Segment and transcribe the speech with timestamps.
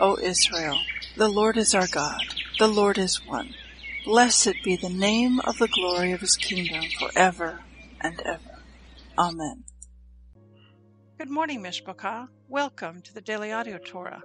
[0.00, 0.78] O Israel,
[1.16, 2.22] the Lord is our God,
[2.60, 3.54] the Lord is one.
[4.04, 7.62] Blessed be the name of the glory of his kingdom forever
[8.00, 8.62] and ever.
[9.18, 9.64] Amen.
[11.18, 12.28] Good morning, Mishpachah.
[12.46, 14.22] Welcome to the Daily Audio Torah.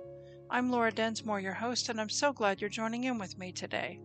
[0.48, 4.00] I'm Laura Densmore, your host, and I'm so glad you're joining in with me today.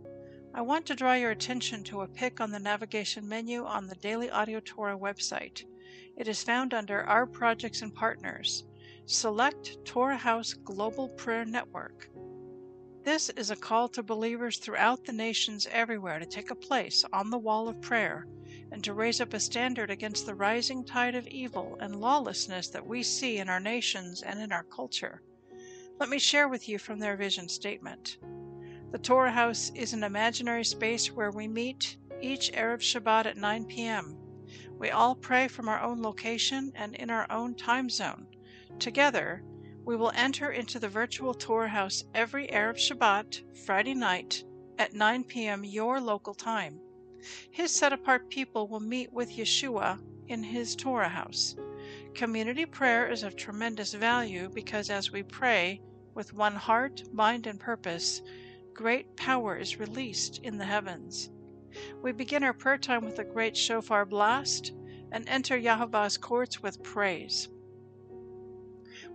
[0.55, 3.97] I want to draw your attention to a pic on the navigation menu on the
[3.97, 5.65] Daily Audio Torah website.
[6.17, 8.65] It is found under Our Projects and Partners.
[9.11, 12.11] Select Torah House Global Prayer Network.
[13.05, 17.31] This is a call to believers throughout the nations everywhere to take a place on
[17.31, 18.27] the wall of prayer
[18.71, 22.87] and to raise up a standard against the rising tide of evil and lawlessness that
[22.87, 25.23] we see in our nations and in our culture.
[25.99, 28.19] Let me share with you from their vision statement.
[28.93, 33.65] The Torah House is an imaginary space where we meet each Erev Shabbat at 9
[33.65, 34.19] p.m.
[34.79, 38.27] We all pray from our own location and in our own time zone.
[38.79, 39.43] Together,
[39.85, 44.45] we will enter into the virtual Torah House every Erev Shabbat, Friday night,
[44.79, 45.65] at 9 p.m.
[45.65, 46.81] your local time.
[47.51, 51.57] His set apart people will meet with Yeshua in his Torah House.
[52.15, 55.81] Community prayer is of tremendous value because as we pray
[56.15, 58.23] with one heart, mind, and purpose,
[58.75, 61.31] great power is released in the heavens.
[62.01, 64.73] We begin our prayer time with a great shofar blast
[65.11, 67.49] and enter Yahweh's courts with praise.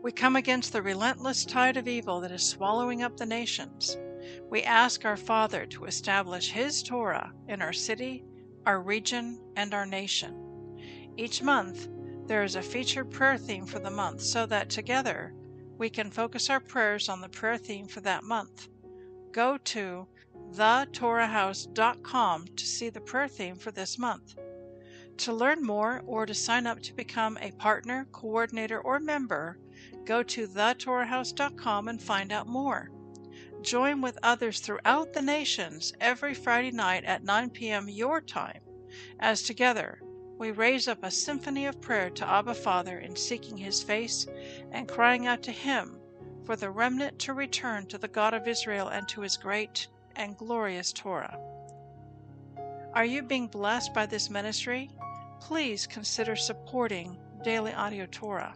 [0.04, 3.98] We come against the relentless tide of evil that is swallowing up the nations.
[4.50, 8.26] We ask our Father to establish His Torah in our city,
[8.66, 10.78] our region, and our nation.
[11.16, 11.88] Each month,
[12.28, 15.34] there is a featured prayer theme for the month so that together
[15.78, 18.68] we can focus our prayers on the prayer theme for that month.
[19.32, 20.06] Go to
[20.52, 24.36] thetorahhouse.com to see the prayer theme for this month.
[25.20, 29.60] To learn more or to sign up to become a partner, coordinator, or member,
[30.06, 32.90] go to thetorahhouse.com and find out more.
[33.62, 37.88] Join with others throughout the nations every Friday night at 9 p.m.
[37.88, 38.62] your time,
[39.20, 40.02] as together
[40.38, 44.28] we raise up a symphony of prayer to Abba Father in seeking His face
[44.72, 45.98] and crying out to Him
[46.44, 50.38] for the remnant to return to the God of Israel and to His great and
[50.38, 51.40] glorious Torah.
[52.94, 54.90] Are you being blessed by this ministry?
[55.40, 58.56] Please consider supporting Daily Audio Torah.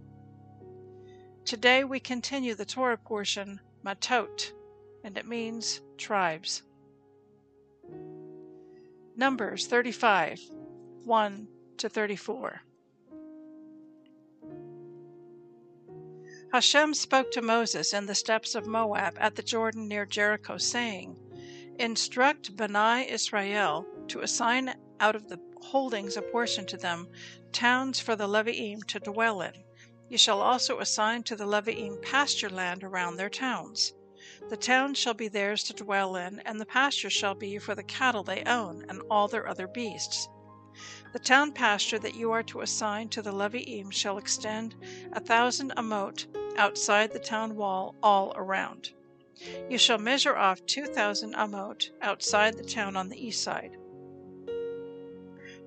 [1.45, 4.51] Today we continue the Torah portion, Matot,
[5.03, 6.61] and it means tribes.
[9.17, 10.39] Numbers 35,
[11.03, 11.47] 1
[11.77, 12.61] to 34.
[16.53, 21.17] Hashem spoke to Moses in the steppes of Moab at the Jordan near Jericho, saying,
[21.79, 27.07] Instruct Bani Israel to assign out of the holdings apportioned to them
[27.51, 29.53] towns for the Leviim to dwell in.
[30.11, 33.93] You shall also assign to the Leviim pasture land around their towns.
[34.49, 37.83] The towns shall be theirs to dwell in, and the pasture shall be for the
[37.83, 40.27] cattle they own, and all their other beasts.
[41.13, 44.75] The town pasture that you are to assign to the Leviim shall extend
[45.13, 46.25] a thousand amot
[46.57, 48.89] outside the town wall all around.
[49.69, 53.77] You shall measure off two thousand amot outside the town on the east side,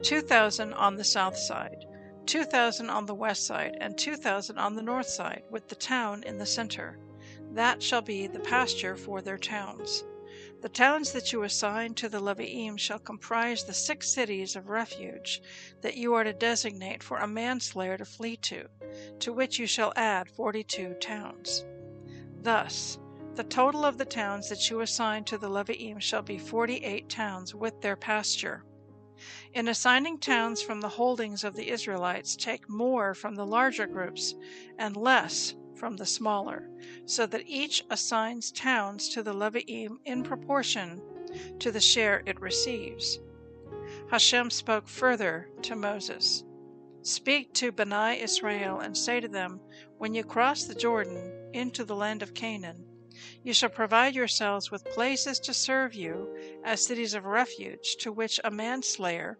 [0.02, 1.87] two thousand on the south side,
[2.26, 5.75] two thousand on the west side, and two thousand on the north side, with the
[5.75, 6.99] town in the center.
[7.53, 10.05] That shall be the pasture for their towns.
[10.62, 15.43] The towns that you assign to the Leviim shall comprise the six cities of refuge
[15.82, 18.67] that you are to designate for a manslayer to flee to,
[19.21, 21.65] to which you shall add forty two towns.
[22.41, 22.99] Thus,
[23.35, 27.09] the total of the towns that you assign to the Leviim shall be forty eight
[27.09, 28.65] towns with their pasture.
[29.53, 34.35] In assigning towns from the holdings of the Israelites, take more from the larger groups
[34.79, 36.69] and less from the smaller,
[37.06, 41.03] so that each assigns towns to the Levi'im in proportion
[41.59, 43.19] to the share it receives.
[44.11, 46.44] Hashem spoke further to Moses
[47.03, 49.61] Speak to Bani Israel and say to them,
[49.99, 52.87] When you cross the Jordan into the land of Canaan,
[53.43, 58.41] you shall provide yourselves with places to serve you as cities of refuge to which
[58.44, 59.38] a manslayer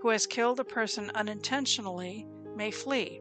[0.00, 3.20] who has killed a person unintentionally may flee.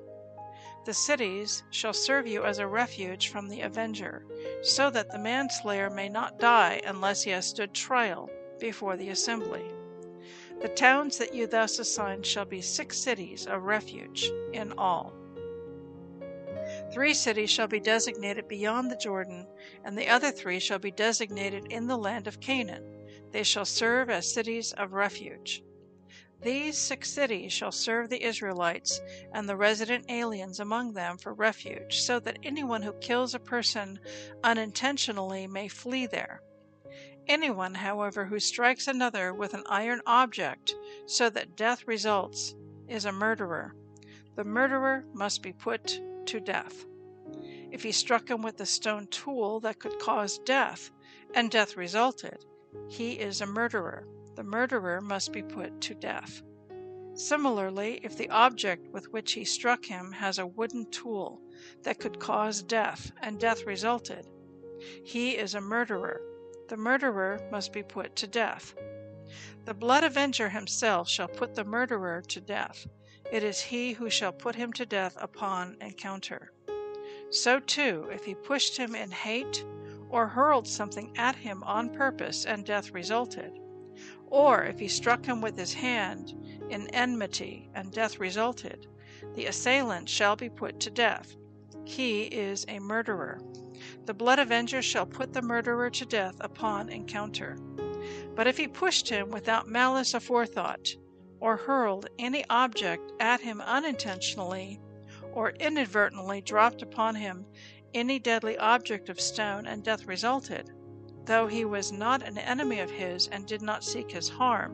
[0.85, 4.25] The cities shall serve you as a refuge from the avenger,
[4.61, 8.29] so that the manslayer may not die unless he has stood trial
[8.59, 9.63] before the assembly.
[10.61, 15.13] The towns that you thus assign shall be six cities of refuge in all.
[16.93, 19.47] Three cities shall be designated beyond the Jordan,
[19.83, 22.85] and the other three shall be designated in the land of Canaan.
[23.31, 25.63] They shall serve as cities of refuge.
[26.43, 29.01] These six cities shall serve the Israelites
[29.33, 33.99] and the resident aliens among them for refuge, so that anyone who kills a person
[34.43, 36.43] unintentionally may flee there.
[37.27, 40.75] Anyone, however, who strikes another with an iron object
[41.07, 42.53] so that death results
[42.87, 43.73] is a murderer.
[44.35, 46.85] The murderer must be put to death.
[47.71, 50.91] If he struck him with a stone tool that could cause death,
[51.33, 52.45] and death resulted,
[52.89, 54.07] he is a murderer.
[54.35, 56.41] The murderer must be put to death.
[57.15, 61.41] Similarly, if the object with which he struck him has a wooden tool
[61.83, 64.27] that could cause death, and death resulted,
[65.03, 66.21] he is a murderer
[66.69, 68.73] the murderer must be put to death.
[69.65, 72.87] The blood avenger himself shall put the murderer to death.
[73.33, 76.51] It is he who shall put him to death upon encounter.
[77.31, 79.65] So, too, if he pushed him in hate,
[80.07, 83.57] or hurled something at him on purpose and death resulted,
[84.27, 86.35] or if he struck him with his hand
[86.69, 88.85] in enmity and death resulted,
[89.33, 91.35] the assailant shall be put to death.
[91.85, 93.41] He is a murderer.
[94.05, 97.57] The blood avenger shall put the murderer to death upon encounter.
[98.35, 100.97] But if he pushed him without malice aforethought,
[101.43, 104.79] or hurled any object at him unintentionally,
[105.33, 107.45] or inadvertently dropped upon him
[107.93, 110.71] any deadly object of stone, and death resulted,
[111.25, 114.73] though he was not an enemy of his and did not seek his harm,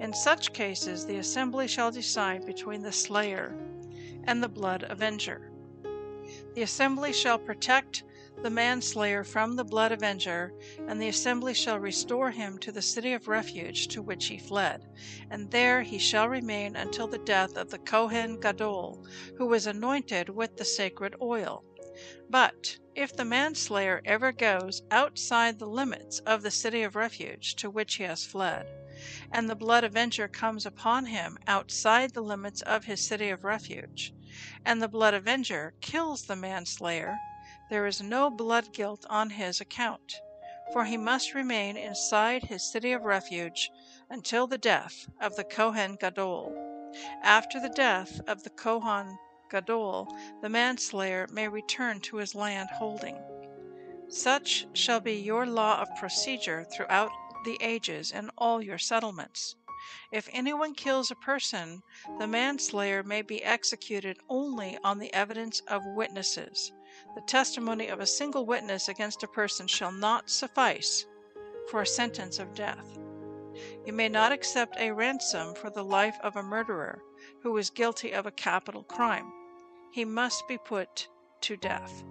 [0.00, 3.58] in such cases the assembly shall decide between the slayer
[4.28, 5.50] and the blood avenger.
[6.54, 8.04] The assembly shall protect
[8.42, 10.52] the manslayer from the blood avenger,
[10.86, 14.84] and the assembly shall restore him to the city of refuge to which he fled,
[15.30, 19.02] and there he shall remain until the death of the Kohen Gadol,
[19.38, 21.64] who was anointed with the sacred oil.
[22.28, 27.70] But if the manslayer ever goes outside the limits of the city of refuge to
[27.70, 28.66] which he has fled,
[29.32, 34.12] and the blood avenger comes upon him outside the limits of his city of refuge,
[34.64, 37.16] and the blood avenger kills the manslayer,
[37.68, 40.20] there is no blood guilt on his account,
[40.72, 43.70] for he must remain inside his city of refuge
[44.10, 46.54] until the death of the Kohen Gadol.
[47.22, 49.18] After the death of the Kohen
[49.50, 50.08] Gadol,
[50.42, 53.18] the manslayer may return to his land holding.
[54.08, 57.10] Such shall be your law of procedure throughout
[57.44, 59.56] the ages in all your settlements.
[60.12, 61.82] If anyone kills a person,
[62.18, 66.72] the manslayer may be executed only on the evidence of witnesses.
[67.16, 71.06] The testimony of a single witness against a person shall not suffice
[71.70, 72.98] for a sentence of death.
[73.86, 77.02] You may not accept a ransom for the life of a murderer
[77.42, 79.32] who is guilty of a capital crime.
[79.92, 81.08] He must be put
[81.40, 82.04] to death.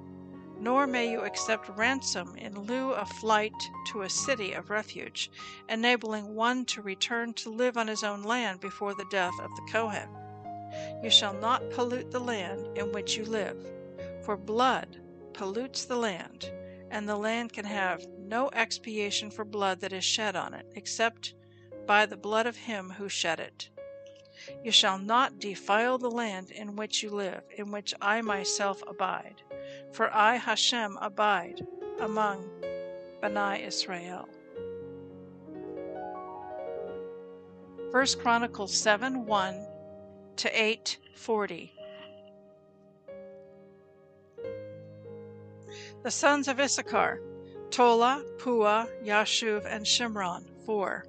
[0.58, 3.54] Nor may you accept ransom in lieu of flight
[3.90, 5.30] to a city of refuge,
[5.70, 9.72] enabling one to return to live on his own land before the death of the
[9.72, 10.10] Kohen.
[11.04, 13.56] You shall not pollute the land in which you live
[14.26, 14.98] for blood
[15.34, 16.52] pollutes the land,
[16.90, 21.36] and the land can have no expiation for blood that is shed on it, except
[21.86, 23.70] by the blood of him who shed it.
[24.64, 29.44] You shall not defile the land in which you live, in which I myself abide,
[29.92, 31.66] for I, Hashem, abide
[32.00, 32.50] among
[33.22, 34.28] Bani Israel.
[37.92, 39.68] 1 Chronicles 7 1
[40.38, 41.75] to 8 40.
[46.06, 47.20] The sons of Issachar
[47.72, 51.08] Tola, Pua, Yashuv, and Shimron, four.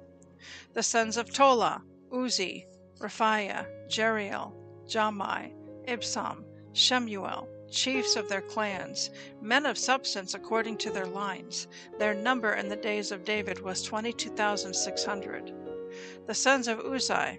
[0.73, 2.65] The sons of Tola Uzi,
[2.97, 4.55] Raphiah, Jeriel,
[4.87, 5.53] Jahmai,
[5.87, 11.67] Ibsam, Shemuel, chiefs of their clans, men of substance according to their lines.
[11.99, 15.53] Their number in the days of David was 22,600.
[16.25, 17.37] The sons of Uzai,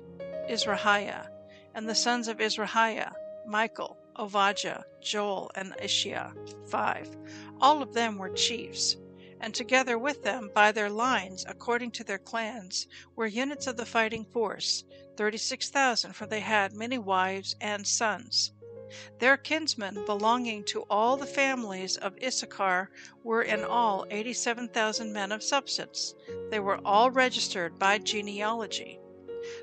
[0.48, 1.26] Izrahiah,
[1.74, 3.12] and the sons of Izrahiah,
[3.48, 6.34] Michael, Ovajah, Joel, and Ishiah.
[6.66, 7.16] 5.
[7.60, 8.96] All of them were chiefs.
[9.40, 13.86] And together with them, by their lines, according to their clans, were units of the
[13.86, 14.84] fighting force,
[15.16, 18.52] 36,000, for they had many wives and sons.
[19.18, 22.90] Their kinsmen, belonging to all the families of Issachar,
[23.22, 26.14] were in all 87,000 men of substance.
[26.50, 28.98] They were all registered by genealogy.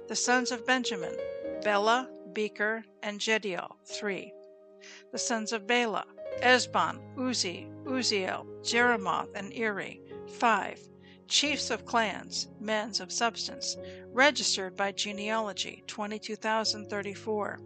[0.07, 1.17] The sons of Benjamin,
[1.63, 4.31] Bela, Becher, and Jediel, three.
[5.15, 6.03] The sons of Bela,
[6.41, 10.77] Esbon, Uzi, Uziel, Jeremoth, and Eri, five.
[11.29, 13.77] Chiefs of clans, men of substance,
[14.11, 17.59] registered by genealogy, 22,034.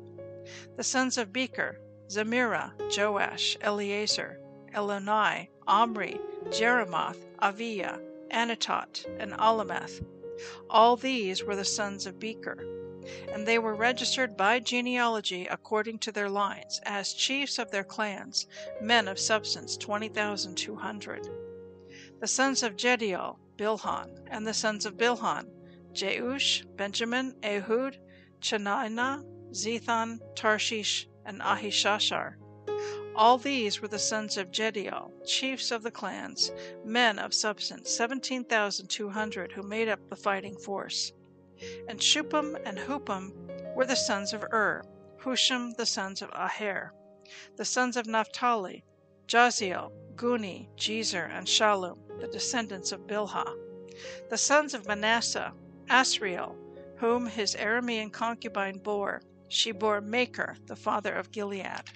[0.77, 4.39] The sons of Becher, Zemirah, Joash, Eleazar,
[4.75, 10.06] Elonai, Omri, Jeremoth, Aviah, Anatot, and Alameth.
[10.70, 12.78] All these were the sons of Becher
[13.31, 18.47] and they were registered by genealogy according to their lines, as chiefs of their clans,
[18.81, 21.27] men of substance, 20,200.
[22.19, 25.47] The sons of Jediel, Bilhan, and the sons of Bilhan,
[25.93, 27.97] Jeush, Benjamin, Ehud,
[28.41, 32.35] Chenaanah, Zethon, Tarshish, and Ahishashar.
[33.15, 36.51] All these were the sons of Jediel, chiefs of the clans,
[36.85, 41.11] men of substance, 17,200 who made up the fighting force.
[41.87, 43.33] And Shuppim and Huppim
[43.75, 44.83] were the sons of Ur,
[45.23, 46.93] Hushim the sons of Aher.
[47.57, 48.83] The sons of Naphtali,
[49.27, 53.53] Jaziel, Guni, Jezer, and Shallum, the descendants of Bilhah.
[54.29, 55.53] The sons of Manasseh,
[55.89, 56.55] Asriel,
[56.97, 59.21] whom his Aramean concubine bore.
[59.47, 61.89] She bore Machir, the father of Gilead.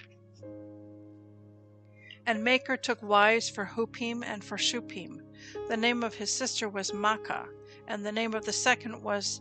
[2.26, 5.20] And Machir took wives for Huppim and for Shuppim.
[5.68, 7.46] The name of his sister was Maachah,
[7.86, 9.40] and the name of the second was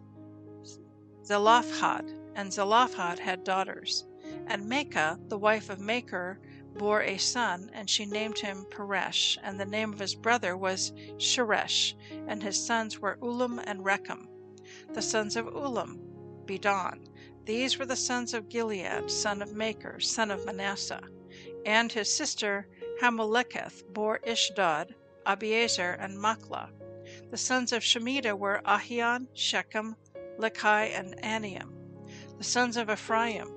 [1.26, 4.06] Zelophehad, and Zelophehad had daughters.
[4.48, 6.40] And Maachah, the wife of Machir,
[6.76, 10.92] bore a son, and she named him Peresh, and the name of his brother was
[11.18, 11.94] Sheresh,
[12.28, 14.28] and his sons were Ulam and Rechem.
[14.92, 16.00] The sons of Ulam,
[16.46, 17.08] Bedan.
[17.46, 21.08] These were the sons of Gilead, son of Machir, son of Manasseh.
[21.66, 22.68] And his sister
[23.02, 24.94] Hammoleketh bore Ishdod,
[25.26, 26.72] Abiezer, and Machlah.
[27.32, 29.96] The sons of Shemida were Ahian, Shechem,
[30.38, 31.70] Lechi, and Aniam.
[32.38, 33.50] The sons of Ephraim,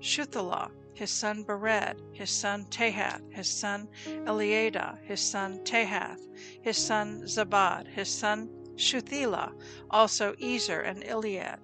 [0.00, 6.20] Shuthelah, his son Bered, his son Tahath, his son Eliada, his son Tahath,
[6.60, 9.52] his son Zabad, his son Shuthelah,
[9.90, 11.58] also Ezer and Elead.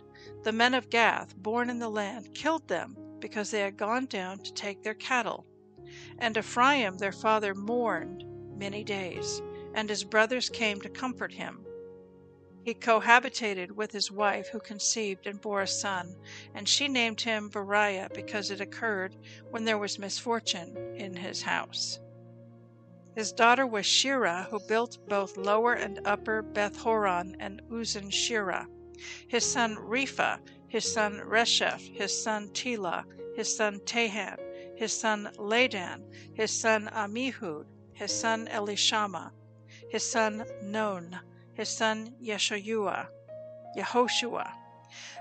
[0.44, 4.38] The men of Gath, born in the land, killed them because they had gone down
[4.40, 5.46] to take their cattle.
[6.18, 8.24] And Ephraim their father mourned
[8.56, 9.42] many days,
[9.74, 11.64] and his brothers came to comfort him.
[12.68, 16.16] He cohabitated with his wife, who conceived and bore a son,
[16.54, 19.16] and she named him Beriah because it occurred
[19.48, 21.98] when there was misfortune in his house.
[23.16, 28.66] His daughter was Shirah, who built both lower and upper Beth Horon and Uzan Shirah.
[29.28, 34.36] His son Repha, his son Resheph, his son Telah, his son Tahan,
[34.76, 36.02] his son Ladan,
[36.34, 39.32] his son Amihud, his son Elishama,
[39.88, 41.18] his son Non,
[41.58, 43.08] his son Yeshua,
[43.76, 44.48] Yehoshua.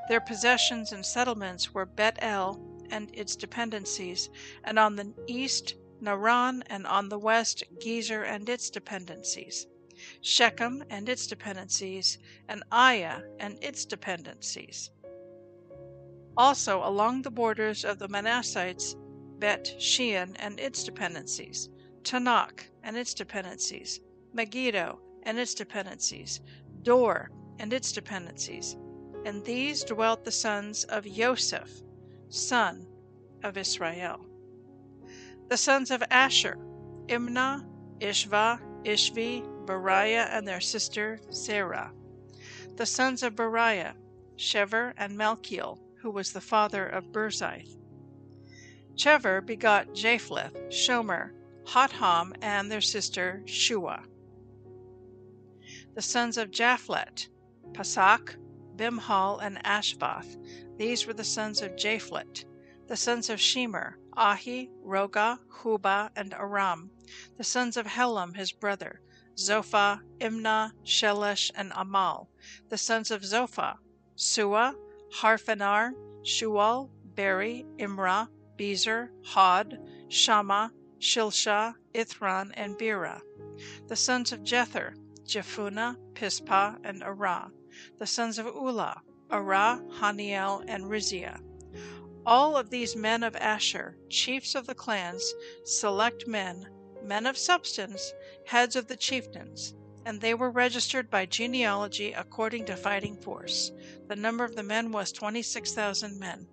[0.08, 4.30] Their possessions and settlements were Bet El and its dependencies,
[4.64, 9.66] and on the east Naran, and on the west Gezer and its dependencies,
[10.22, 14.92] Shechem and its dependencies, and Aiah and its dependencies.
[16.38, 18.96] Also along the borders of the Manassites,
[19.40, 21.68] Bet Shean and its dependencies,
[22.04, 24.02] Taanach and its dependencies,
[24.34, 26.40] Megiddo and its dependencies,
[26.84, 27.30] Dor
[27.60, 28.78] and its dependencies.
[29.26, 31.70] And these dwelt the sons of Joseph,
[32.30, 32.88] son
[33.44, 34.26] of Israel.
[35.50, 36.58] The sons of Asher,
[37.08, 37.66] Imnah,
[38.00, 41.92] Ishva, Ishvi, Beriah, and their sister Sarah.
[42.78, 43.96] The sons of Beriah,
[44.38, 47.76] Shever and Malkiel, who was the father of Birzith.
[48.96, 51.32] Chever begot Japheth, Shomer,
[51.66, 54.04] Hotham, and their sister Shua.
[55.98, 57.28] The sons of Japhlet,
[57.72, 58.36] Pasak,
[58.76, 60.38] Bimhal, and Ashvath.
[60.78, 62.46] These were the sons of Japhlet.
[62.86, 66.92] The sons of Shemer, Ahi, Roga, Huba, and Aram.
[67.38, 69.02] The sons of Helam his brother,
[69.40, 72.30] Zophah, Imnah, Shelesh, and Amal.
[72.70, 73.80] The sons of Zophah,
[74.14, 74.76] Sua,
[75.12, 83.20] Harphanar, Shual, Beri, Imrah, Bezer, Hod, Shammah, Shilsha, Ithran, and Bera.
[83.88, 84.94] The sons of Jether,
[85.28, 87.52] Jephunneh, Pispa, and Arah.
[88.00, 91.42] The sons of Ulah, Arah, Haniel, and Rizia.
[92.26, 95.34] All of these men of Asher, chiefs of the clans,
[95.66, 96.66] select men,
[97.04, 98.14] men of substance,
[98.46, 99.74] heads of the chieftains,
[100.06, 103.72] and they were registered by genealogy according to fighting force.
[104.08, 106.48] The number of the men was 26,000 men.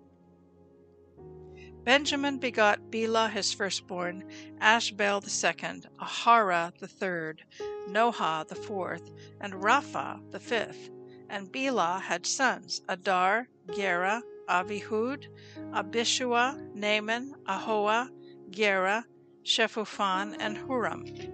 [1.85, 4.23] Benjamin begot Bela his firstborn,
[4.59, 7.43] Ashbel the second, Ahara the third,
[7.87, 10.89] Noha the fourth, and Rapha the fifth.
[11.29, 15.27] And Bela had sons, Adar, Gera, Avihud,
[15.73, 18.09] Abishua, Naaman, Ahoa,
[18.49, 19.05] Gera,
[19.43, 21.31] Shephupham, and Huram.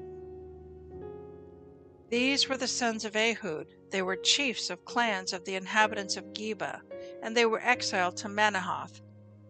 [2.09, 3.67] These were the sons of Ehud.
[3.89, 6.81] They were chiefs of clans of the inhabitants of Geba,
[7.23, 8.99] and they were exiled to Manahath.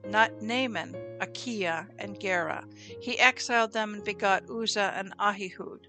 [0.05, 2.65] Not Naaman, Achiah, and Gera.
[2.99, 5.81] He exiled them and begot Uzzah and Ahihud.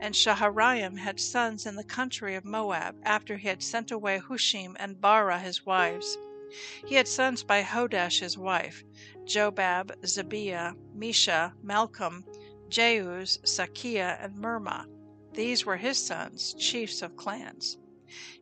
[0.00, 4.74] And Shaharaim had sons in the country of Moab, after he had sent away Hushim
[4.78, 6.18] and Bara his wives.
[6.84, 8.84] He had sons by Hodash his wife,
[9.24, 12.24] Jobab, Zabiah, Mesha, Malcolm,
[12.68, 14.86] Jeuz, Sakiah, and Mirma.
[15.32, 17.78] These were his sons, chiefs of clans.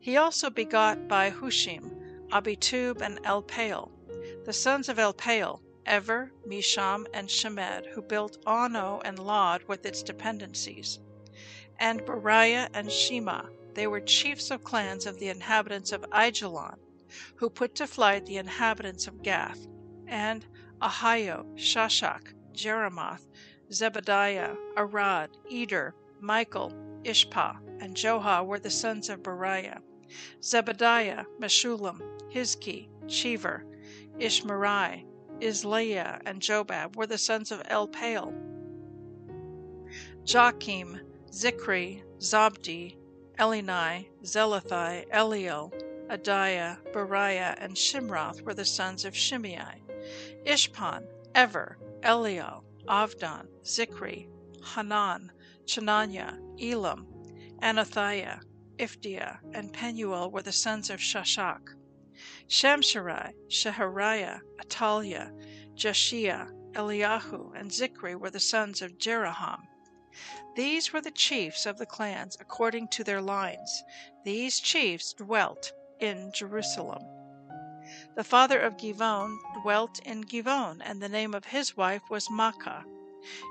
[0.01, 3.93] He also begot by Hushim, Abitub, and Elpaal.
[4.51, 10.03] The sons of Elpaal, Ever, Misham, and Shemed, who built Ono and Lod with its
[10.03, 10.99] dependencies.
[11.79, 13.43] And Beriah and Shema,
[13.75, 16.81] they were chiefs of clans of the inhabitants of Aijalon,
[17.37, 19.69] who put to flight the inhabitants of Gath.
[20.09, 20.45] And
[20.83, 23.29] Ahio, Shashak, Jeremoth,
[23.71, 26.73] Zebadiah, Arad, Eder, Michael,
[27.05, 29.79] Ishpa, and Joha were the sons of Beriah.
[30.41, 32.01] Zebadiah, Meshullam,
[32.35, 33.65] Hizki, Chever,
[34.19, 35.05] Ishmerai,
[35.41, 38.35] Isliah, and Jobab were the sons of Elpaal.
[40.25, 41.01] Joachim,
[41.31, 42.97] Zichri, Zabdi,
[43.39, 45.73] Elini, Zelathai, Eliel,
[46.11, 49.83] Adiah, Beriah, and Shimroth were the sons of Shimei.
[50.47, 54.29] Ishpan, Ever, Eliel, Avdon, Zichri,
[54.75, 55.31] Hanan,
[55.67, 57.07] Chenaniah, Elam,
[57.63, 58.41] Anathiah,
[58.79, 61.61] Iphdeiah, and Penuel were the sons of Shashak.
[62.51, 65.31] Shamsherai, Shehariah, Ataliah,
[65.77, 69.61] Jeshia, Eliahu, and Zikri were the sons of Jeroham.
[70.57, 73.85] These were the chiefs of the clans according to their lines.
[74.25, 77.05] These chiefs dwelt in Jerusalem.
[78.17, 82.83] The father of Givon dwelt in Givon, and the name of his wife was Maachah.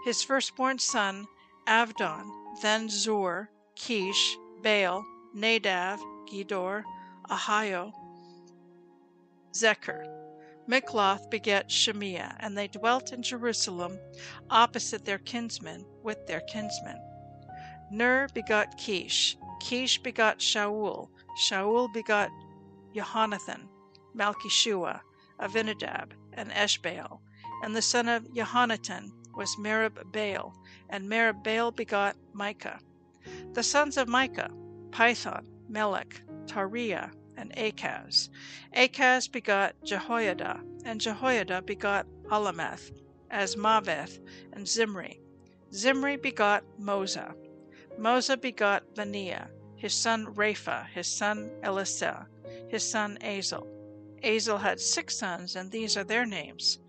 [0.04, 1.26] His firstborn son,
[1.66, 2.30] Avdon,
[2.62, 6.84] then Zur, Kish, Baal, Nadav, Gedor,
[7.30, 7.94] Ahio,
[9.54, 10.06] Zecher.
[10.68, 14.00] Mikloth begat Shemiah, and they dwelt in Jerusalem
[14.50, 17.00] opposite their kinsmen with their kinsmen.
[17.92, 21.10] Ner begot Kish, Kish begot Shaul,
[21.50, 22.30] Shaul begot
[22.96, 23.68] Jehonathan,
[24.16, 25.02] Malchishua,
[25.40, 27.20] Avinadab, and Eshbaal,
[27.64, 30.54] and the son of Jehonathan was Merib Baal,
[30.90, 32.80] and Merib Baal begot Micah.
[33.54, 34.52] The sons of Micah,
[34.92, 38.30] Pithon, Melech, Tariah, and Achaz.
[38.76, 42.92] Achaz begot Jehoiada, and Jehoiada begot Alameth,
[43.32, 44.20] Azmaveth,
[44.54, 45.22] and Zimri.
[45.74, 47.34] Zimri begot Moza.
[47.98, 52.28] Moza begot Vaniah, his son Rapha, his son Elisah,
[52.68, 53.66] his son Azel.
[54.22, 56.80] Azel had six sons, and these are their names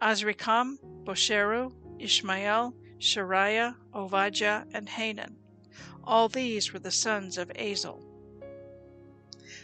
[0.00, 5.36] Azrikam, Bosheru, Ishmael, Shariah, Ovijah, and Hanan.
[6.04, 8.09] All these were the sons of Azel.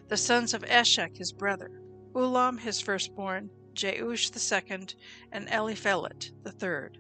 [0.09, 1.83] The sons of Eshek his brother,
[2.15, 4.95] Ulam his firstborn, Jeush the second,
[5.33, 6.99] and Eliphelet the third.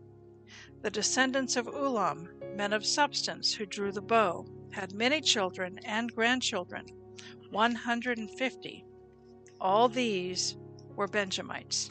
[0.83, 6.13] The descendants of Ulam, men of substance, who drew the bow, had many children and
[6.13, 6.87] grandchildren,
[7.51, 8.85] one hundred and fifty.
[9.61, 10.57] All these
[10.97, 11.91] were Benjamites.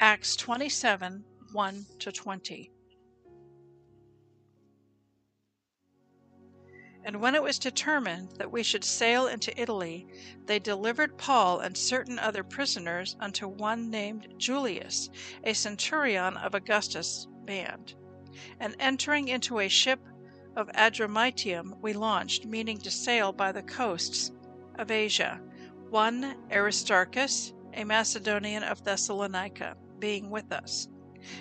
[0.00, 2.70] Acts 27 1 to 20.
[7.08, 10.06] And when it was determined that we should sail into Italy,
[10.44, 15.08] they delivered Paul and certain other prisoners unto one named Julius,
[15.42, 17.94] a centurion of Augustus' band.
[18.60, 20.00] And entering into a ship
[20.54, 24.30] of Adramyttium, we launched, meaning to sail by the coasts
[24.78, 25.40] of Asia,
[25.88, 30.88] one Aristarchus, a Macedonian of Thessalonica, being with us.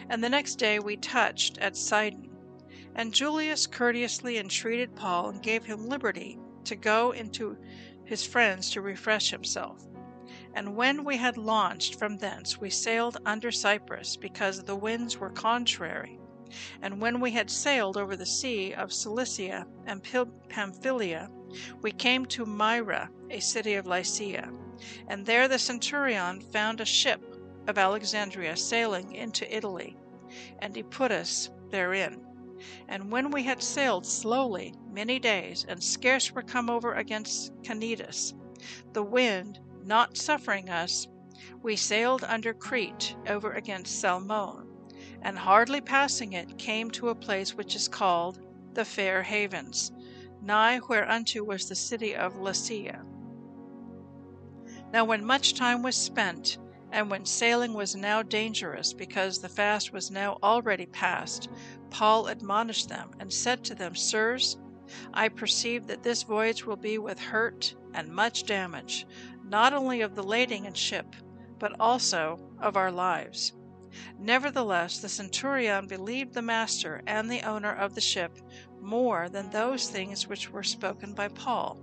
[0.09, 2.26] And the next day we touched at Sidon.
[2.97, 7.55] And Julius courteously entreated Paul and gave him liberty to go into
[8.05, 9.85] his friends to refresh himself.
[10.55, 15.29] And when we had launched from thence, we sailed under Cyprus, because the winds were
[15.29, 16.19] contrary.
[16.81, 20.01] And when we had sailed over the sea of Cilicia and
[20.49, 21.29] Pamphylia,
[21.81, 24.49] we came to Myra, a city of Lycia.
[25.07, 27.21] And there the centurion found a ship
[27.67, 29.97] of Alexandria sailing into Italy,
[30.59, 32.26] and he put us therein.
[32.87, 38.33] And when we had sailed slowly many days, and scarce were come over against Cnidus,
[38.93, 41.07] the wind not suffering us,
[41.61, 44.67] we sailed under Crete over against Salmone,
[45.21, 48.39] and hardly passing it came to a place which is called
[48.73, 49.91] the Fair Havens,
[50.41, 53.03] nigh whereunto was the city of Lasea.
[54.91, 56.57] Now when much time was spent,
[56.91, 61.49] and when sailing was now dangerous, because the fast was now already past,
[61.89, 64.57] Paul admonished them, and said to them, Sirs,
[65.13, 69.05] I perceive that this voyage will be with hurt and much damage,
[69.43, 71.15] not only of the lading and ship,
[71.59, 73.53] but also of our lives.
[74.19, 78.37] Nevertheless, the centurion believed the master and the owner of the ship
[78.79, 81.79] more than those things which were spoken by Paul.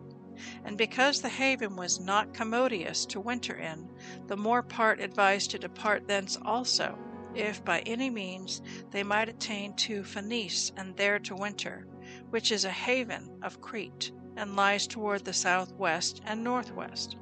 [0.64, 3.88] And because the haven was not commodious to winter in,
[4.26, 6.98] the more part advised to depart thence also,
[7.34, 11.86] if by any means they might attain to Phoenice and there to winter,
[12.30, 17.16] which is a haven of Crete, and lies toward the southwest and northwest.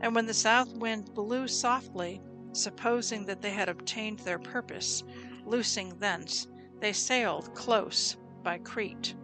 [0.00, 2.20] And when the south wind blew softly,
[2.52, 5.02] supposing that they had obtained their purpose,
[5.44, 6.46] loosing thence,
[6.80, 9.14] they sailed close by Crete.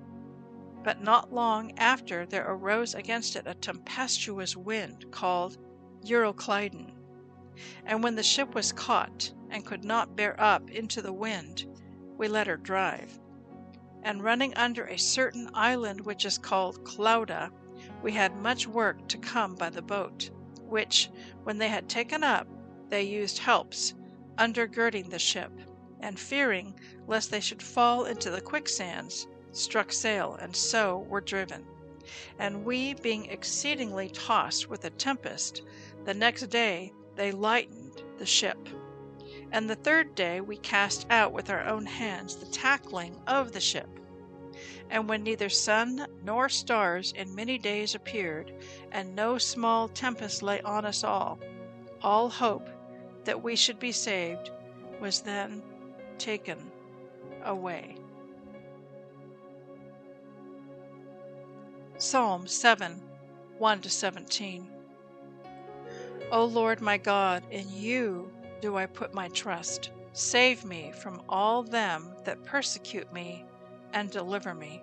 [0.82, 5.58] But not long after there arose against it a tempestuous wind called
[6.04, 6.87] Euroclydon.
[7.84, 11.66] And when the ship was caught, and could not bear up into the wind,
[12.16, 13.18] we let her drive.
[14.02, 17.50] And running under a certain island which is called Clauda,
[18.02, 20.30] we had much work to come by the boat,
[20.68, 21.10] which,
[21.42, 22.46] when they had taken up,
[22.90, 23.94] they used helps,
[24.36, 25.50] undergirding the ship,
[26.00, 31.66] and fearing lest they should fall into the quicksands, struck sail, and so were driven.
[32.38, 35.62] And we, being exceedingly tossed with a tempest,
[36.04, 38.68] the next day they lightened the ship.
[39.50, 43.60] And the third day we cast out with our own hands the tackling of the
[43.60, 43.88] ship.
[44.88, 48.52] And when neither sun nor stars in many days appeared,
[48.92, 51.40] and no small tempest lay on us all,
[52.02, 52.68] all hope
[53.24, 54.50] that we should be saved
[55.00, 55.60] was then
[56.18, 56.58] taken
[57.44, 57.96] away.
[61.98, 63.02] Psalm 7
[63.58, 64.77] 1 to 17.
[66.30, 69.92] O Lord my God, in you do I put my trust.
[70.12, 73.46] Save me from all them that persecute me,
[73.94, 74.82] and deliver me,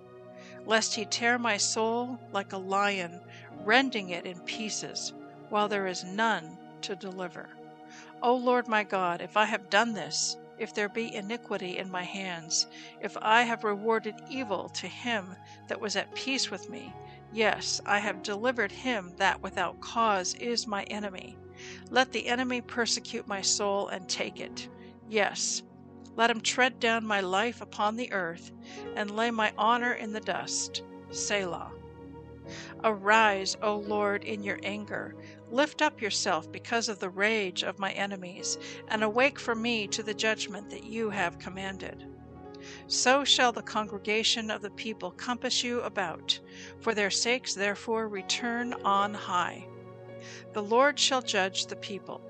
[0.65, 3.21] lest he tear my soul like a lion,
[3.63, 5.13] rending it in pieces,
[5.49, 7.47] while there is none to deliver.
[8.23, 12.03] O Lord my God, if I have done this, if there be iniquity in my
[12.03, 12.65] hands,
[13.01, 15.35] if I have rewarded evil to him
[15.67, 16.91] that was at peace with me,
[17.35, 21.37] yes, I have delivered him that without cause is my enemy.
[21.89, 24.69] Let the enemy persecute my soul and take it.
[25.09, 25.61] Yes,
[26.15, 28.51] let him tread down my life upon the earth,
[28.95, 30.83] and lay my honor in the dust.
[31.11, 31.71] Selah.
[32.83, 35.15] Arise, O Lord, in your anger.
[35.49, 40.03] Lift up yourself because of the rage of my enemies, and awake for me to
[40.03, 42.05] the judgment that you have commanded.
[42.87, 46.39] So shall the congregation of the people compass you about.
[46.79, 49.67] For their sakes, therefore, return on high.
[50.53, 52.21] The Lord shall judge the people.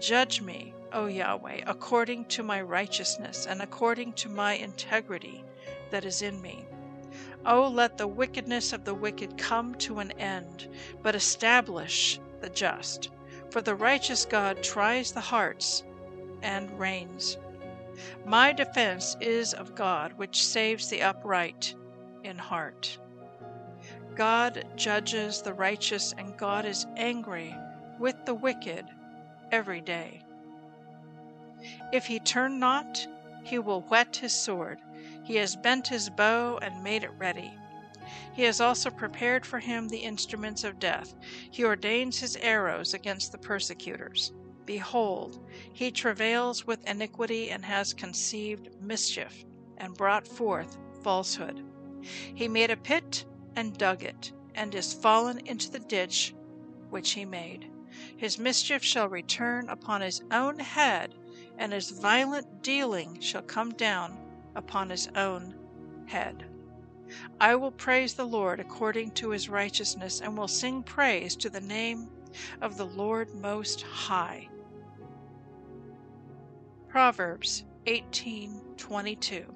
[0.00, 5.44] Judge me, O Yahweh, according to my righteousness and according to my integrity
[5.90, 6.66] that is in me.
[7.44, 10.68] O let the wickedness of the wicked come to an end,
[11.02, 13.10] but establish the just.
[13.50, 15.84] For the righteous God tries the hearts
[16.42, 17.38] and reins.
[18.24, 21.74] My defense is of God, which saves the upright
[22.24, 22.98] in heart.
[24.14, 27.54] God judges the righteous, and God is angry
[27.98, 28.86] with the wicked
[29.52, 30.22] every day.
[31.92, 33.06] If he turn not,
[33.44, 34.80] he will whet his sword.
[35.24, 37.52] He has bent his bow and made it ready.
[38.32, 41.14] He has also prepared for him the instruments of death.
[41.50, 44.32] He ordains his arrows against the persecutors.
[44.66, 45.38] Behold,
[45.72, 49.44] he travails with iniquity and has conceived mischief,
[49.78, 51.64] and brought forth falsehood.
[52.02, 53.24] He made a pit
[53.54, 56.34] and dug it, and is fallen into the ditch
[56.90, 57.70] which he made.
[58.16, 61.14] His mischief shall return upon his own head,
[61.58, 64.18] and his violent dealing shall come down
[64.54, 65.54] upon his own
[66.06, 66.44] head.
[67.40, 71.60] I will praise the Lord according to his righteousness, and will sing praise to the
[71.60, 72.10] name
[72.60, 74.48] of the Lord Most High.
[76.96, 79.54] Proverbs 18:22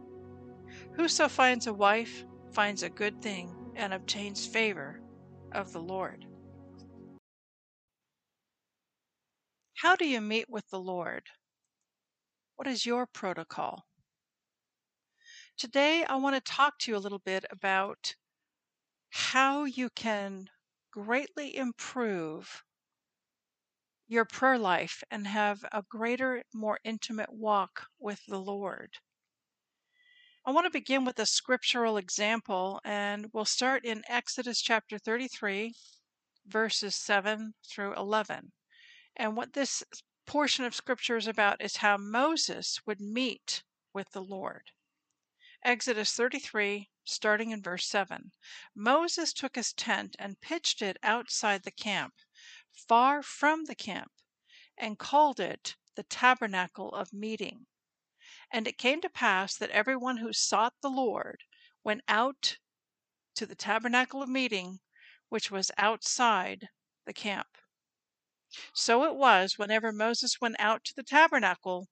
[0.92, 5.00] Whoso finds a wife finds a good thing and obtains favor
[5.52, 6.26] of the Lord.
[9.78, 11.30] How do you meet with the Lord?
[12.56, 13.86] What is your protocol?
[15.56, 18.16] Today, I want to talk to you a little bit about
[19.08, 20.50] how you can
[20.90, 22.64] greatly improve
[24.10, 28.90] your prayer life and have a greater, more intimate walk with the Lord.
[30.44, 35.74] I want to begin with a scriptural example, and we'll start in Exodus chapter 33,
[36.44, 38.50] verses 7 through 11.
[39.14, 39.84] And what this
[40.26, 43.62] portion of scripture is about is how Moses would meet
[43.94, 44.72] with the Lord.
[45.62, 48.32] Exodus 33, starting in verse 7.
[48.74, 52.14] Moses took his tent and pitched it outside the camp,
[52.72, 54.12] far from the camp,
[54.76, 57.66] and called it the tabernacle of meeting.
[58.50, 61.44] And it came to pass that everyone who sought the Lord
[61.84, 62.58] went out
[63.34, 64.80] to the tabernacle of meeting,
[65.28, 66.68] which was outside
[67.06, 67.58] the camp.
[68.74, 71.88] So it was, whenever Moses went out to the tabernacle,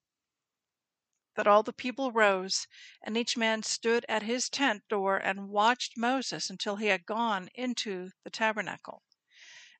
[1.36, 2.66] that all the people rose,
[3.00, 7.48] and each man stood at his tent door and watched Moses until he had gone
[7.54, 9.04] into the tabernacle.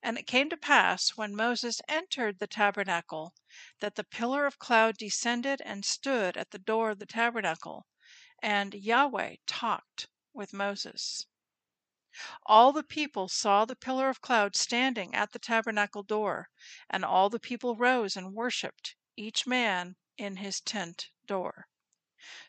[0.00, 3.34] And it came to pass, when Moses entered the tabernacle,
[3.80, 7.84] that the pillar of cloud descended and stood at the door of the tabernacle,
[8.40, 11.26] and Yahweh talked with Moses.
[12.46, 16.48] All the people saw the pillar of cloud standing at the tabernacle door,
[16.88, 21.66] and all the people rose and worshipped, each man in his tent door.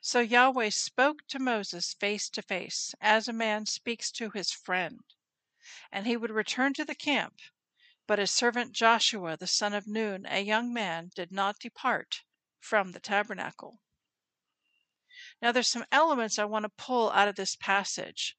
[0.02, 5.02] So Yahweh spoke to Moses face to face, as a man speaks to his friend
[5.92, 7.40] and he would return to the camp.
[8.08, 12.24] But his servant Joshua the son of Nun, a young man, did not depart
[12.60, 13.82] from the tabernacle.
[15.42, 18.36] Now, there's some elements I want to pull out of this passage.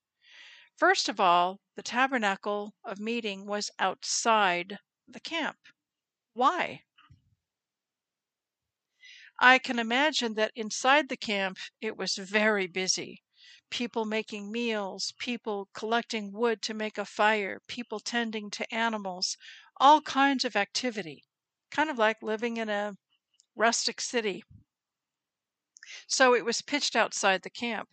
[0.76, 5.58] First of all, the tabernacle of meeting was outside the camp.
[6.32, 6.84] Why?
[9.38, 13.22] I can imagine that inside the camp it was very busy
[13.70, 19.37] people making meals, people collecting wood to make a fire, people tending to animals,
[19.78, 21.24] all kinds of activity,
[21.70, 22.96] kind of like living in a
[23.54, 24.42] rustic city.
[26.06, 27.88] So it was pitched outside the camp.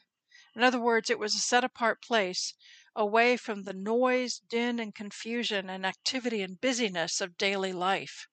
[0.56, 2.54] In other words, it was a set apart place
[2.96, 8.28] away from the noise, din, and confusion and activity and busyness of daily life.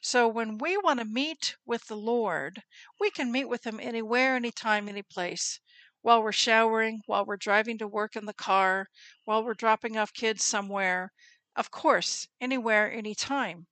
[0.00, 2.62] So when we want to meet with the Lord,
[3.00, 5.60] we can meet with Him anywhere, anytime, any place
[6.02, 8.88] while we're showering, while we're driving to work in the car,
[9.24, 11.12] while we're dropping off kids somewhere.
[11.56, 13.66] Of course, anywhere, anytime.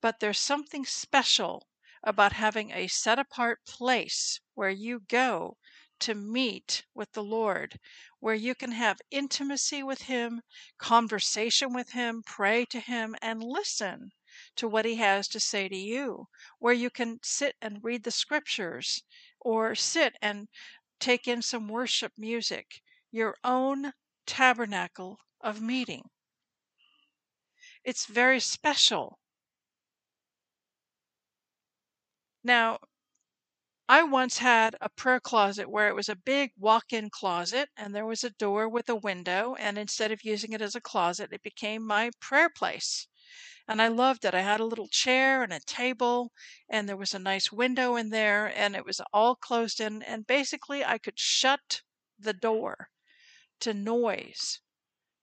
[0.00, 1.68] But there's something special
[2.02, 5.56] about having a set apart place where you go
[6.00, 7.78] to meet with the Lord,
[8.20, 10.42] where you can have intimacy with Him,
[10.78, 14.12] conversation with Him, pray to Him, and listen
[14.56, 16.28] to what He has to say to you,
[16.60, 19.02] where you can sit and read the scriptures
[19.40, 20.48] or sit and
[20.98, 23.92] take in some worship music, your own
[24.26, 26.10] tabernacle of meeting.
[27.82, 29.18] It's very special.
[32.42, 32.78] Now,
[33.86, 37.94] I once had a prayer closet where it was a big walk in closet and
[37.94, 41.34] there was a door with a window, and instead of using it as a closet,
[41.34, 43.08] it became my prayer place
[43.66, 44.34] and I loved it.
[44.34, 46.32] I had a little chair and a table,
[46.68, 50.02] and there was a nice window in there, and it was all closed in.
[50.02, 51.82] And basically, I could shut
[52.18, 52.88] the door
[53.60, 54.60] to noise,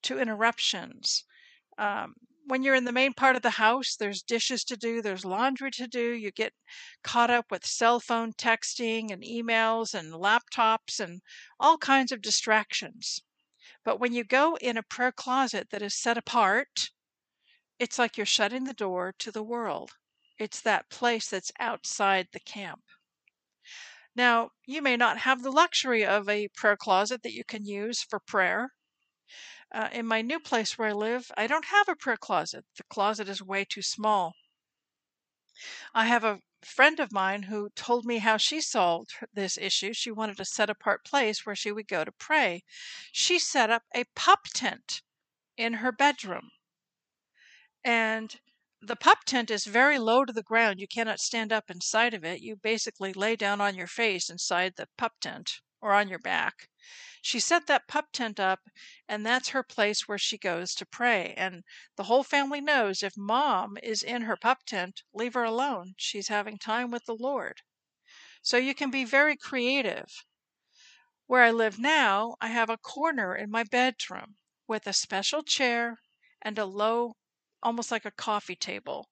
[0.04, 1.26] to interruptions.
[1.78, 2.16] Um,
[2.48, 5.72] when you're in the main part of the house, there's dishes to do, there's laundry
[5.72, 6.12] to do.
[6.14, 6.54] You get
[7.04, 11.22] caught up with cell phone texting and emails and laptops and
[11.60, 13.22] all kinds of distractions.
[13.84, 16.92] But when you go in a prayer closet that is set apart,
[17.80, 19.92] it's like you're shutting the door to the world.
[20.40, 22.82] It's that place that's outside the camp.
[24.16, 28.02] Now, you may not have the luxury of a prayer closet that you can use
[28.02, 28.72] for prayer.
[29.74, 32.66] Uh, in my new place where I live, I don't have a prayer closet.
[32.78, 34.34] The closet is way too small.
[35.94, 39.94] I have a friend of mine who told me how she solved this issue.
[39.94, 42.64] She wanted a set apart place where she would go to pray.
[43.12, 45.02] She set up a pup tent
[45.58, 46.52] in her bedroom.
[47.86, 48.42] And
[48.82, 50.82] the pup tent is very low to the ground.
[50.82, 52.42] You cannot stand up inside of it.
[52.42, 56.68] You basically lay down on your face inside the pup tent or on your back.
[57.22, 58.60] She set that pup tent up,
[59.08, 61.34] and that's her place where she goes to pray.
[61.38, 61.64] And
[61.96, 65.94] the whole family knows if mom is in her pup tent, leave her alone.
[65.96, 67.62] She's having time with the Lord.
[68.42, 70.26] So you can be very creative.
[71.28, 76.00] Where I live now, I have a corner in my bedroom with a special chair
[76.42, 77.16] and a low,
[77.66, 79.10] almost like a coffee table,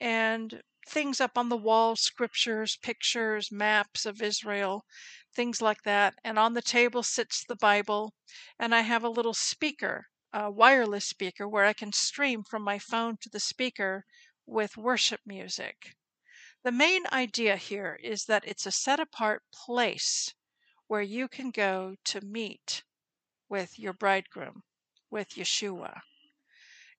[0.00, 4.84] and things up on the wall scriptures, pictures, maps of Israel,
[5.36, 6.14] things like that.
[6.24, 8.14] And on the table sits the Bible,
[8.58, 12.78] and I have a little speaker, a wireless speaker, where I can stream from my
[12.78, 14.04] phone to the speaker
[14.46, 15.94] with worship music.
[16.64, 20.34] The main idea here is that it's a set apart place
[20.88, 22.82] where you can go to meet
[23.48, 24.62] with your bridegroom,
[25.10, 26.00] with Yeshua.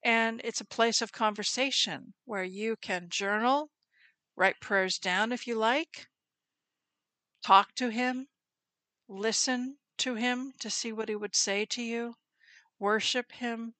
[0.04, 3.72] And it's a place of conversation where you can journal,
[4.36, 6.08] write prayers down if you like,
[7.44, 8.28] talk to him,
[9.08, 12.16] listen to him to see what he would say to you,
[12.80, 13.76] worship him,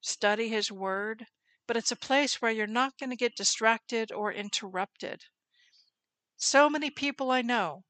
[0.00, 1.26] study his word
[1.66, 5.24] but it's a place where you're not going to get distracted or interrupted.
[6.36, 7.84] So many people I know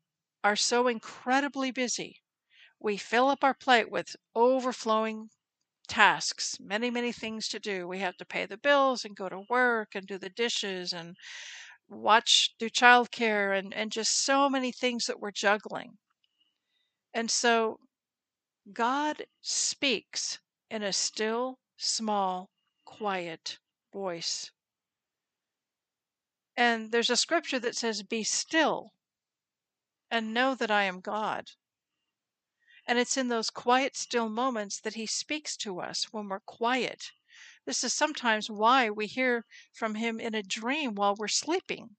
[0.44, 2.22] are so incredibly busy.
[2.78, 5.30] We fill up our plate with overflowing
[5.88, 7.86] tasks, many, many things to do.
[7.88, 11.16] We have to pay the bills and go to work and do the dishes and
[11.88, 15.98] watch, do childcare and, and just so many things that we're juggling.
[17.14, 17.78] And so
[18.72, 22.50] God speaks in a still, small,
[22.84, 23.58] quiet
[23.92, 24.50] voice.
[26.56, 28.92] And there's a scripture that says, Be still
[30.10, 31.50] and know that I am God.
[32.86, 37.12] And it's in those quiet, still moments that He speaks to us when we're quiet.
[37.66, 41.96] This is sometimes why we hear from Him in a dream while we're sleeping,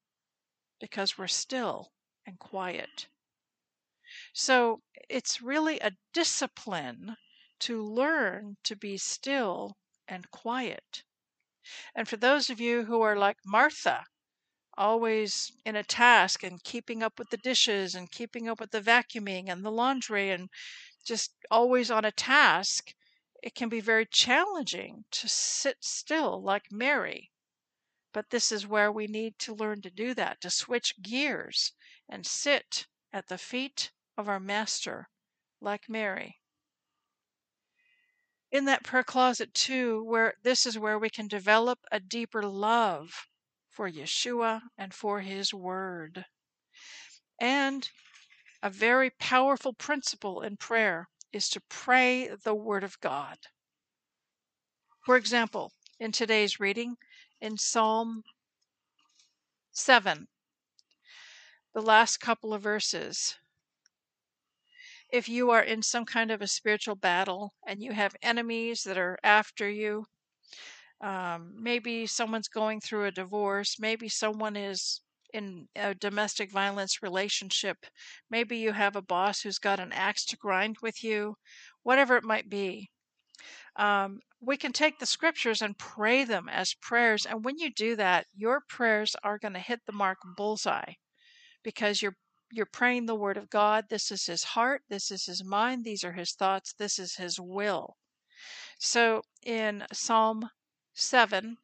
[0.79, 1.91] because we're still
[2.25, 3.07] and quiet.
[4.33, 7.17] So it's really a discipline
[7.61, 11.03] to learn to be still and quiet.
[11.95, 14.05] And for those of you who are like Martha,
[14.77, 18.81] always in a task and keeping up with the dishes and keeping up with the
[18.81, 20.49] vacuuming and the laundry and
[21.05, 22.93] just always on a task,
[23.43, 27.31] it can be very challenging to sit still like Mary.
[28.13, 31.73] But this is where we need to learn to do that, to switch gears
[32.09, 35.09] and sit at the feet of our Master
[35.61, 36.39] like Mary
[38.55, 43.27] in that prayer closet too where this is where we can develop a deeper love
[43.75, 46.25] for Yeshua and for his word.
[47.41, 47.89] And
[48.63, 53.37] a very powerful principle in prayer is to pray the word of God.
[55.05, 56.95] For example, in today's reading
[57.41, 58.23] in Psalm
[59.71, 60.27] 7,
[61.73, 63.35] the last couple of verses,
[65.11, 68.97] if you are in some kind of a spiritual battle and you have enemies that
[68.97, 70.05] are after you,
[71.05, 75.01] um, maybe someone's going through a divorce, maybe someone is
[75.35, 77.77] in a domestic violence relationship,
[78.31, 81.35] maybe you have a boss who's got an axe to grind with you,
[81.83, 82.89] whatever it might be.
[83.75, 87.27] Um, we can take the scriptures and pray them as prayers.
[87.27, 90.93] And when you do that, your prayers are going to hit the mark bullseye
[91.63, 92.15] because you're
[92.51, 93.85] you're praying the word of God.
[93.89, 94.81] This is his heart.
[94.89, 95.83] This is his mind.
[95.83, 96.73] These are his thoughts.
[96.73, 97.97] This is his will.
[98.79, 100.49] So in Psalm
[100.95, 101.57] 7,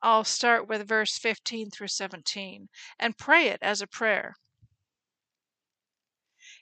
[0.00, 4.34] I'll start with verse 15 through 17 and pray it as a prayer.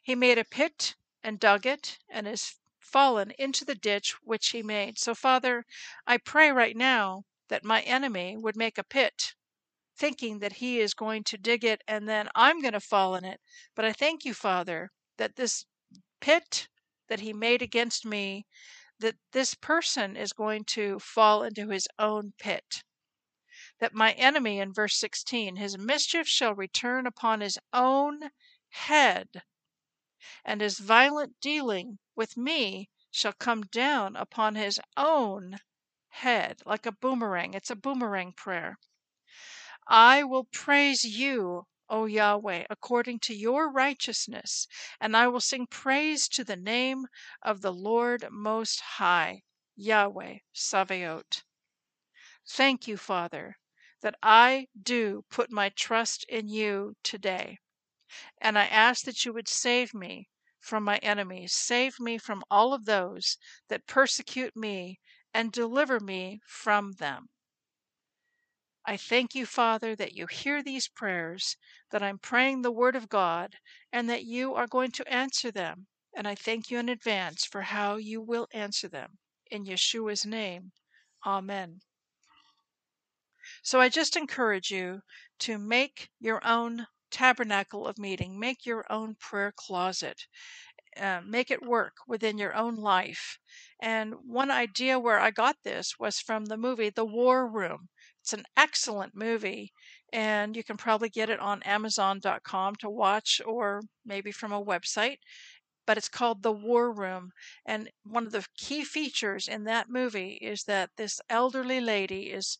[0.02, 4.62] He made a pit and dug it and is fallen into the ditch which he
[4.62, 4.98] made.
[4.98, 5.64] So, Father,
[6.06, 9.34] I pray right now that my enemy would make a pit
[9.96, 13.24] thinking that he is going to dig it and then I'm going to fall in
[13.24, 13.40] it.
[13.74, 15.66] But I thank you, Father, that this
[16.20, 16.68] pit
[17.08, 18.46] that he made against me,
[19.00, 22.82] that this person is going to fall into his own pit.
[23.78, 28.30] That my enemy, in verse 16, his mischief shall return upon his own
[28.70, 29.42] head,
[30.44, 35.58] and his violent dealing with me shall come down upon his own
[36.08, 37.54] head like a boomerang.
[37.54, 38.78] It's a boomerang prayer.
[39.88, 44.66] I will praise you, O Yahweh, according to your righteousness,
[45.00, 47.06] and I will sing praise to the name
[47.42, 49.42] of the Lord Most High,
[49.76, 51.44] Yahweh Sabaoth.
[52.48, 53.58] Thank you, Father,
[54.00, 57.58] that I do put my trust in you today.
[58.40, 60.28] And I ask that you would save me
[60.58, 64.98] from my enemies, save me from all of those that persecute me,
[65.32, 67.28] and deliver me from them.
[68.86, 71.56] I thank you, Father, that you hear these prayers,
[71.90, 73.58] that I'm praying the Word of God,
[73.92, 75.88] and that you are going to answer them.
[76.14, 79.18] And I thank you in advance for how you will answer them.
[79.50, 80.72] In Yeshua's name,
[81.26, 81.80] Amen.
[83.62, 85.02] So I just encourage you
[85.40, 88.38] to make your own tabernacle of meeting.
[88.38, 90.26] Make your own prayer closet.
[90.96, 93.38] Uh, make it work within your own life.
[93.80, 97.88] And one idea where I got this was from the movie The War Room.
[98.26, 99.72] It's an excellent movie,
[100.12, 105.18] and you can probably get it on Amazon.com to watch or maybe from a website.
[105.86, 107.30] But it's called The War Room.
[107.64, 112.58] And one of the key features in that movie is that this elderly lady is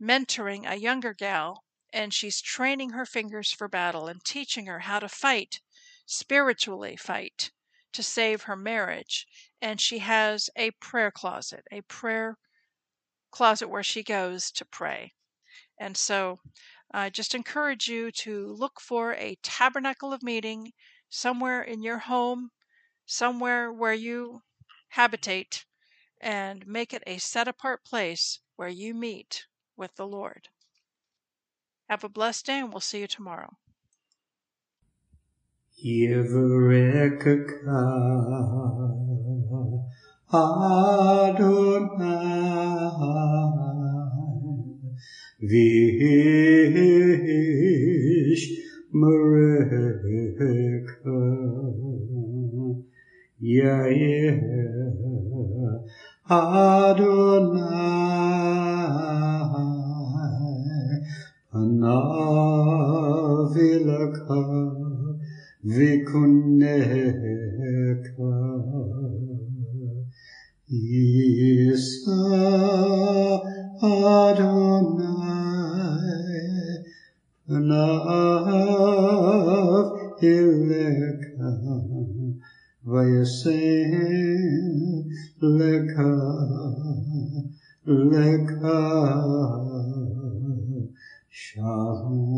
[0.00, 5.00] mentoring a younger gal and she's training her fingers for battle and teaching her how
[5.00, 5.60] to fight,
[6.06, 7.50] spiritually fight
[7.92, 9.26] to save her marriage.
[9.60, 12.38] And she has a prayer closet, a prayer
[13.30, 15.14] closet where she goes to pray.
[15.78, 16.40] And so
[16.92, 20.72] I just encourage you to look for a tabernacle of meeting
[21.08, 22.50] somewhere in your home,
[23.06, 24.42] somewhere where you
[24.90, 25.66] habitate,
[26.20, 30.48] and make it a set apart place where you meet with the Lord.
[31.88, 33.58] Have a blessed day, and we'll see you tomorrow.
[40.30, 41.88] Adonai
[45.40, 46.58] Vish
[48.92, 50.28] Mereka
[53.40, 54.36] Yair
[56.28, 57.78] Adonai
[61.50, 62.28] Panavilaka
[65.64, 66.97] Vikuneka
[70.70, 72.12] Isa
[73.80, 75.08] Adonai
[77.48, 78.68] Panav
[80.20, 81.48] Ileka
[82.84, 83.48] Vayasen
[85.40, 86.12] Leka
[87.88, 88.78] Leka
[91.30, 92.37] Shalom